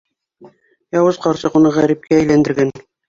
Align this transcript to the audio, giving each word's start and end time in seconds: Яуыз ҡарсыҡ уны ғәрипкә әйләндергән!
Яуыз 0.99 1.19
ҡарсыҡ 1.25 1.59
уны 1.59 1.73
ғәрипкә 1.79 2.19
әйләндергән! 2.21 2.73